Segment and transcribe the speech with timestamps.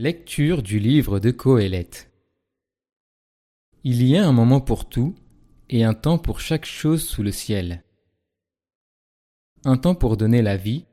[0.00, 2.12] Lecture du livre de Coëlette.
[3.82, 5.16] Il y a un moment pour tout
[5.70, 7.82] et un temps pour chaque chose sous le ciel.
[9.64, 10.86] Un temps pour donner la vie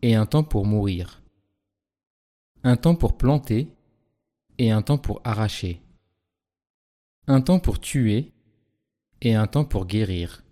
[0.00, 1.22] et un temps pour mourir.
[2.64, 3.68] Un temps pour planter
[4.56, 5.82] et un temps pour arracher.
[7.26, 8.32] Un temps pour tuer
[9.20, 10.42] et un temps pour guérir.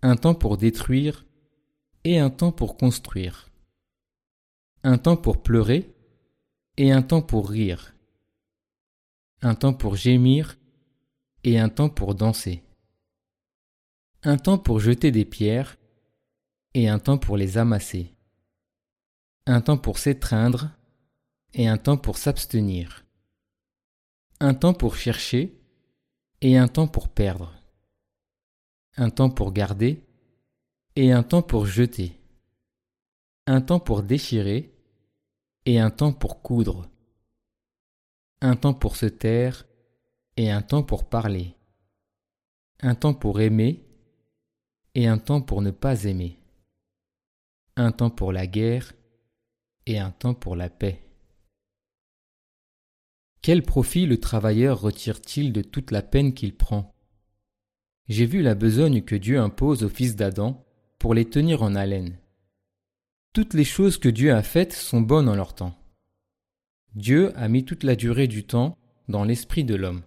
[0.00, 1.26] Un temps pour détruire
[2.04, 3.50] et un temps pour construire.
[4.84, 5.92] Un temps pour pleurer
[6.76, 7.94] et un temps pour rire,
[9.42, 10.58] un temps pour gémir
[11.44, 12.62] et un temps pour danser,
[14.22, 15.76] un temps pour jeter des pierres
[16.74, 18.14] et un temps pour les amasser,
[19.46, 20.70] un temps pour s'étreindre
[21.54, 23.04] et un temps pour s'abstenir,
[24.40, 25.60] un temps pour chercher
[26.40, 27.54] et un temps pour perdre,
[28.96, 30.06] un temps pour garder
[30.96, 32.20] et un temps pour jeter,
[33.46, 34.79] un temps pour déchirer
[35.66, 36.90] et un temps pour coudre,
[38.40, 39.66] un temps pour se taire
[40.36, 41.54] et un temps pour parler,
[42.80, 43.84] un temps pour aimer
[44.94, 46.38] et un temps pour ne pas aimer,
[47.76, 48.92] un temps pour la guerre
[49.86, 51.02] et un temps pour la paix.
[53.42, 56.94] Quel profit le travailleur retire-t-il de toute la peine qu'il prend?
[58.06, 60.66] J'ai vu la besogne que Dieu impose aux fils d'Adam
[60.98, 62.19] pour les tenir en haleine.
[63.32, 65.76] Toutes les choses que Dieu a faites sont bonnes en leur temps.
[66.96, 68.76] Dieu a mis toute la durée du temps
[69.08, 70.02] dans l'esprit de l'homme,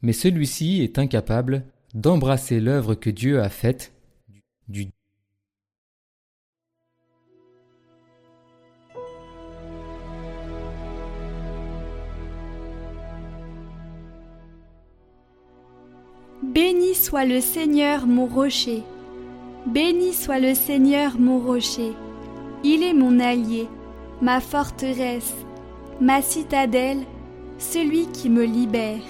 [0.00, 3.92] mais celui-ci est incapable d'embrasser l'œuvre que Dieu a faite
[4.68, 4.90] du
[16.44, 18.84] Béni soit le Seigneur mon rocher.
[19.66, 21.92] Béni soit le Seigneur mon rocher.
[22.64, 23.68] Il est mon allié,
[24.20, 25.34] ma forteresse,
[26.00, 27.04] ma citadelle,
[27.58, 29.02] celui qui me libère.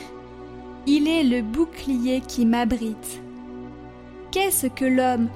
[0.87, 3.23] Il est le bouclier qui m'abrite.
[4.31, 5.29] Qu'est-ce que l'homme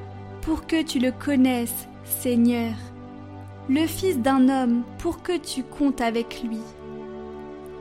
[0.43, 2.75] pour que tu le connaisses, Seigneur?
[3.69, 6.61] Le Fils d'un homme pour que tu comptes avec lui.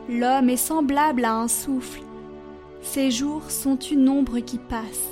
[0.09, 2.02] L'homme est semblable à un souffle.
[2.81, 5.09] Ses jours sont une ombre qui passe.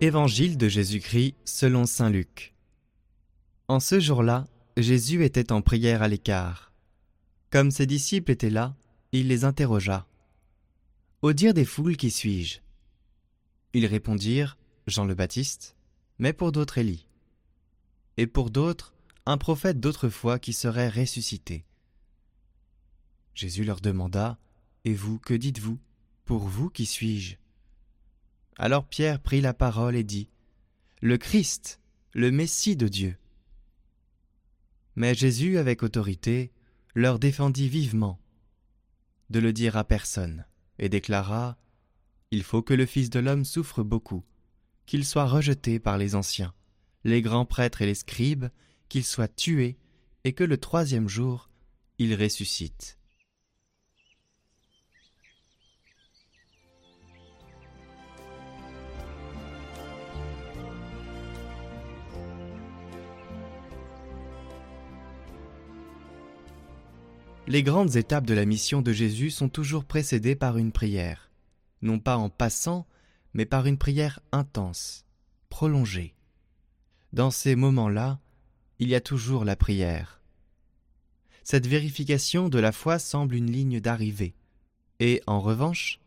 [0.00, 2.54] Évangile de Jésus-Christ selon Saint Luc.
[3.66, 6.72] En ce jour-là, Jésus était en prière à l'écart.
[7.50, 8.76] Comme ses disciples étaient là,
[9.10, 10.06] il les interrogea.
[11.22, 12.60] Au dire des foules, qui suis-je?
[13.74, 15.74] Ils répondirent Jean le Baptiste,
[16.20, 17.08] mais pour d'autres Élie.
[18.18, 18.94] Et pour d'autres,
[19.26, 21.64] un prophète d'autrefois qui serait ressuscité.
[23.34, 24.38] Jésus leur demanda
[24.84, 25.80] Et vous, que dites-vous?
[26.24, 27.34] Pour vous, qui suis-je?
[28.58, 30.28] Alors Pierre prit la parole et dit
[31.00, 31.80] Le Christ,
[32.12, 33.16] le Messie de Dieu.
[34.96, 36.52] Mais Jésus, avec autorité,
[36.94, 38.20] leur défendit vivement
[39.30, 40.44] de le dire à personne,
[40.80, 41.56] et déclara
[42.32, 44.24] Il faut que le Fils de l'homme souffre beaucoup,
[44.86, 46.52] qu'il soit rejeté par les anciens,
[47.04, 48.46] les grands prêtres et les scribes,
[48.88, 49.78] qu'il soit tué,
[50.24, 51.48] et que le troisième jour
[51.98, 52.97] il ressuscite.
[67.48, 71.30] Les grandes étapes de la mission de Jésus sont toujours précédées par une prière,
[71.80, 72.86] non pas en passant,
[73.32, 75.06] mais par une prière intense,
[75.48, 76.14] prolongée.
[77.14, 78.20] Dans ces moments-là,
[78.80, 80.20] il y a toujours la prière.
[81.42, 84.34] Cette vérification de la foi semble une ligne d'arrivée,
[85.00, 86.00] et en revanche,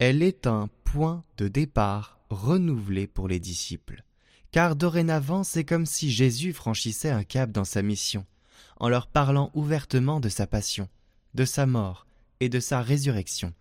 [0.00, 4.02] elle est un point de départ renouvelé pour les disciples,
[4.50, 8.26] car dorénavant c'est comme si Jésus franchissait un cap dans sa mission
[8.78, 10.88] en leur parlant ouvertement de sa passion,
[11.34, 12.06] de sa mort
[12.40, 13.52] et de sa résurrection.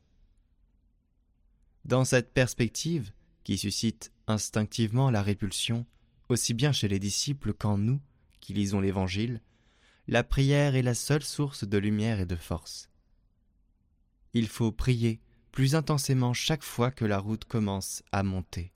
[1.85, 3.11] Dans cette perspective,
[3.43, 5.85] qui suscite instinctivement la répulsion,
[6.29, 8.01] aussi bien chez les disciples qu'en nous,
[8.41, 9.41] qui lisons l'Évangile,
[10.07, 12.89] la prière est la seule source de lumière et de force.
[14.33, 15.19] Il faut prier
[15.51, 18.73] plus intensément chaque fois que la route commence à monter.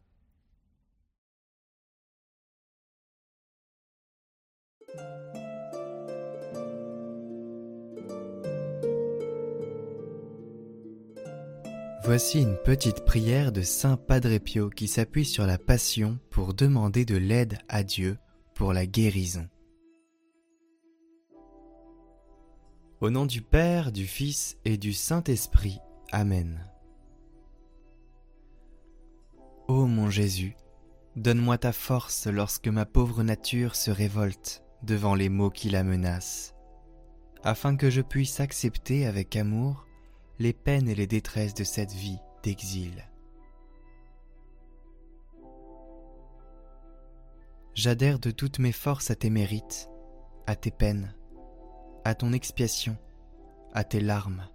[12.04, 17.06] Voici une petite prière de Saint Padre Pio qui s'appuie sur la passion pour demander
[17.06, 18.18] de l'aide à Dieu
[18.56, 19.48] pour la guérison.
[23.02, 25.80] Au nom du Père, du Fils et du Saint-Esprit.
[26.12, 26.68] Amen.
[29.68, 30.56] Ô mon Jésus,
[31.16, 36.56] donne-moi ta force lorsque ma pauvre nature se révolte devant les maux qui la menacent,
[37.44, 39.86] afin que je puisse accepter avec amour
[40.40, 43.08] les peines et les détresses de cette vie d'exil.
[47.74, 49.90] J'adhère de toutes mes forces à tes mérites,
[50.46, 51.16] à tes peines,
[52.04, 52.98] à ton expiation,
[53.74, 54.48] à tes larmes,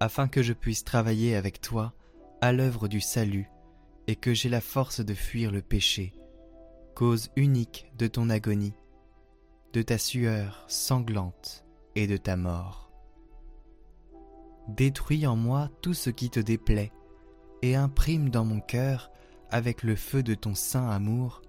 [0.00, 1.94] afin que je puisse travailler avec toi
[2.40, 3.48] à l'œuvre du salut
[4.06, 6.12] et que j'ai la force de fuir le péché,
[6.94, 8.74] cause unique de ton agonie,
[9.72, 11.64] de ta sueur sanglante
[11.94, 12.91] et de ta mort.
[14.76, 16.92] Détruis en moi tout ce qui te déplaît
[17.60, 19.10] et imprime dans mon cœur,
[19.50, 21.42] avec le feu de ton saint amour,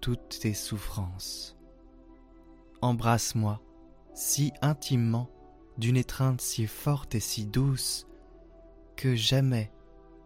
[0.00, 1.56] toutes tes souffrances.
[2.82, 3.62] Embrasse-moi
[4.14, 5.30] si intimement,
[5.78, 8.08] d'une étreinte si forte et si douce,
[8.96, 9.70] que jamais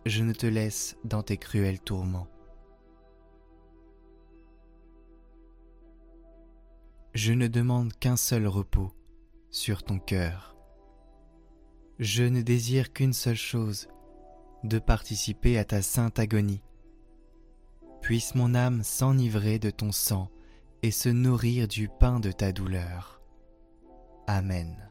[0.06, 2.28] je ne te laisse dans tes cruels tourments.
[7.12, 8.92] Je ne demande qu'un seul repos
[9.50, 10.56] sur ton cœur.
[12.00, 13.86] Je ne désire qu'une seule chose,
[14.64, 16.62] de participer à ta sainte agonie.
[18.00, 20.30] Puisse mon âme s'enivrer de ton sang
[20.82, 23.20] et se nourrir du pain de ta douleur.
[24.26, 24.89] Amen.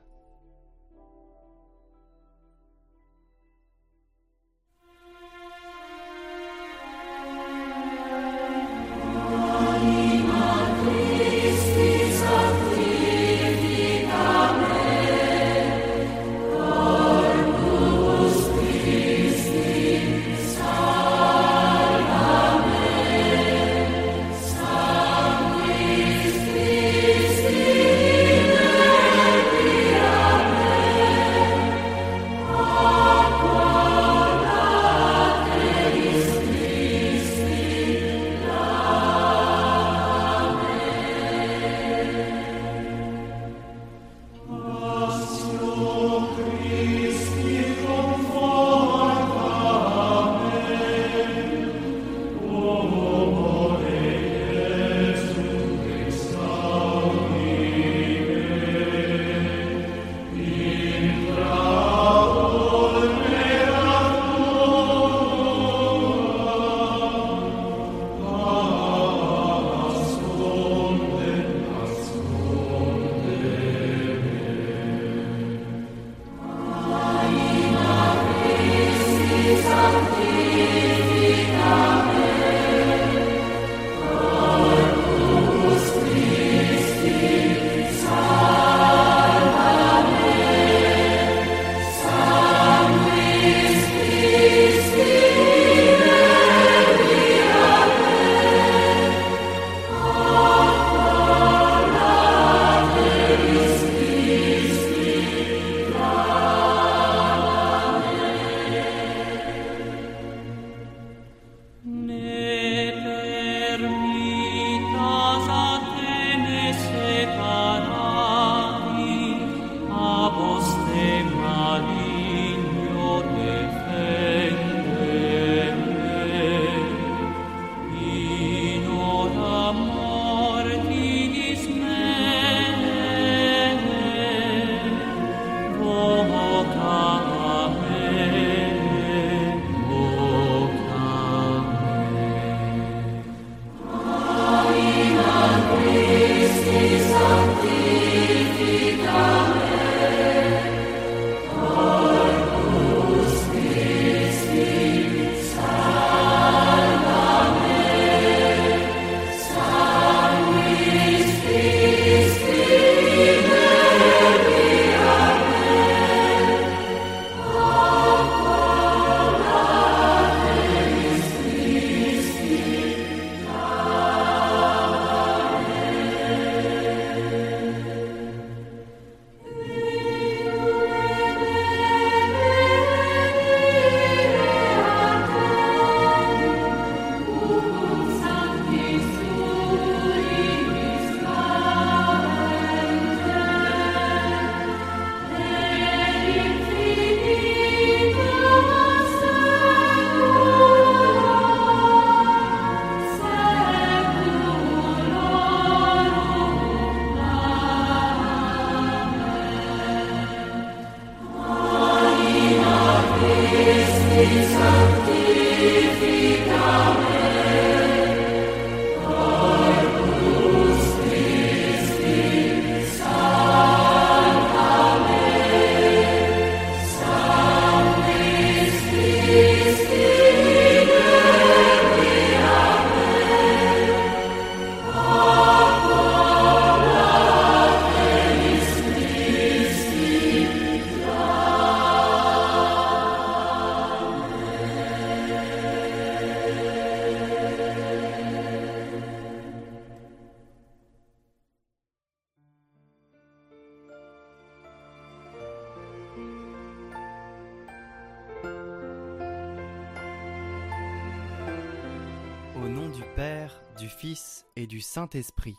[263.99, 265.57] Fils et du Saint-Esprit.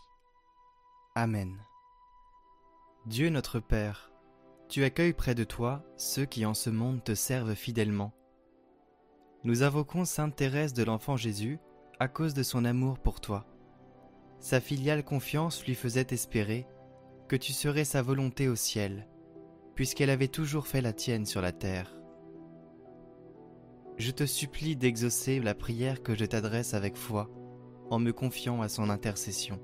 [1.14, 1.58] Amen.
[3.04, 4.10] Dieu notre Père,
[4.70, 8.14] tu accueilles près de toi ceux qui en ce monde te servent fidèlement.
[9.44, 11.58] Nous invoquons Sainte Thérèse de l'Enfant Jésus
[11.98, 13.44] à cause de son amour pour toi.
[14.38, 16.66] Sa filiale confiance lui faisait espérer
[17.28, 19.06] que tu serais sa volonté au ciel,
[19.74, 21.94] puisqu'elle avait toujours fait la tienne sur la terre
[24.00, 27.28] je te supplie d'exaucer la prière que je t'adresse avec foi,
[27.90, 29.58] en me confiant à son intercession.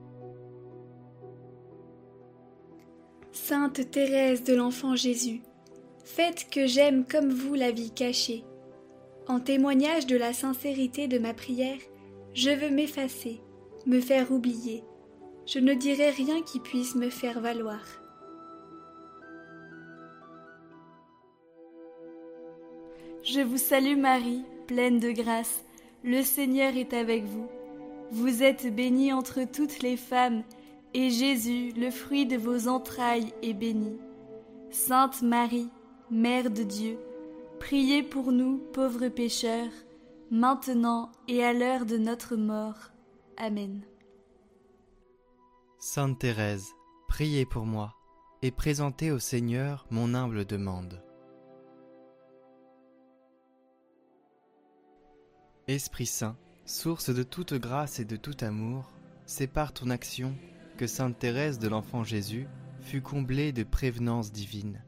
[3.32, 5.42] Sainte Thérèse de l'Enfant Jésus,
[6.04, 8.44] faites que j'aime comme vous la vie cachée.
[9.28, 11.78] En témoignage de la sincérité de ma prière,
[12.32, 13.40] je veux m'effacer,
[13.86, 14.84] me faire oublier.
[15.46, 17.80] Je ne dirai rien qui puisse me faire valoir.
[23.22, 25.64] Je vous salue Marie, pleine de grâce.
[26.04, 27.48] Le Seigneur est avec vous.
[28.10, 30.42] Vous êtes bénie entre toutes les femmes,
[30.94, 33.98] et Jésus, le fruit de vos entrailles, est béni.
[34.70, 35.68] Sainte Marie,
[36.10, 36.98] Mère de Dieu,
[37.58, 39.72] priez pour nous pauvres pécheurs,
[40.30, 42.92] maintenant et à l'heure de notre mort.
[43.36, 43.82] Amen.
[45.78, 46.68] Sainte Thérèse,
[47.08, 47.94] priez pour moi,
[48.42, 51.02] et présentez au Seigneur mon humble demande.
[55.68, 56.36] Esprit Saint,
[56.66, 58.90] source de toute grâce et de tout amour,
[59.24, 60.34] c'est par ton action
[60.76, 62.48] que Sainte Thérèse de l'Enfant Jésus
[62.80, 64.82] fut comblée de prévenance divine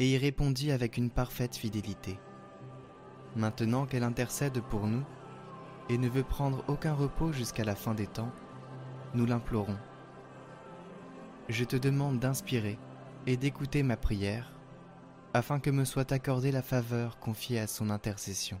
[0.00, 2.18] et y répondit avec une parfaite fidélité.
[3.36, 5.04] Maintenant qu'elle intercède pour nous
[5.88, 8.32] et ne veut prendre aucun repos jusqu'à la fin des temps,
[9.14, 9.78] nous l'implorons.
[11.48, 12.76] Je te demande d'inspirer
[13.26, 14.52] et d'écouter ma prière,
[15.32, 18.60] afin que me soit accordée la faveur confiée à son intercession.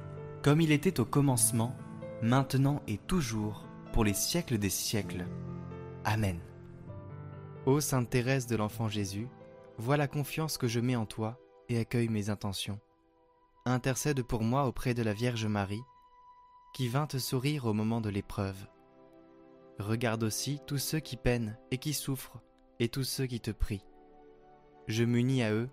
[0.41, 1.75] comme il était au commencement,
[2.23, 5.27] maintenant et toujours, pour les siècles des siècles.
[6.03, 6.39] Amen.
[7.67, 9.27] Ô Sainte Thérèse de l'Enfant Jésus,
[9.77, 12.79] vois la confiance que je mets en toi et accueille mes intentions.
[13.65, 15.83] Intercède pour moi auprès de la Vierge Marie,
[16.73, 18.67] qui vint te sourire au moment de l'épreuve.
[19.77, 22.41] Regarde aussi tous ceux qui peinent et qui souffrent,
[22.79, 23.85] et tous ceux qui te prient.
[24.87, 25.69] Je m'unis à eux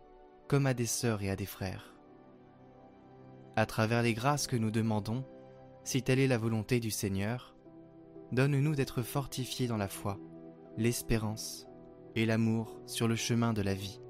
[0.47, 1.98] comme à des sœurs et à des frères
[3.59, 5.25] à travers les grâces que nous demandons,
[5.83, 7.57] si telle est la volonté du Seigneur,
[8.31, 10.17] donne-nous d'être fortifiés dans la foi,
[10.77, 11.67] l'espérance
[12.15, 14.01] et l'amour sur le chemin de la vie,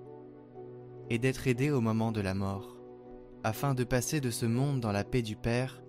[1.08, 2.76] et d'être aidés au moment de la mort,
[3.42, 5.82] afin de passer de ce monde dans la paix du Père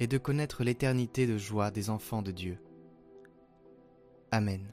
[0.00, 2.58] et de connaître l'éternité de joie des enfants de Dieu.
[4.30, 4.66] Amen.